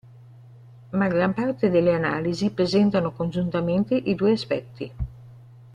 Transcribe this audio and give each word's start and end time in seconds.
Ma 0.93 1.07
gran 1.09 1.35
parte 1.35 1.69
delle 1.69 1.93
analisi 1.93 2.49
presentano 2.49 3.11
congiuntamente 3.11 3.93
i 3.93 4.15
due 4.15 4.31
aspetti. 4.31 4.91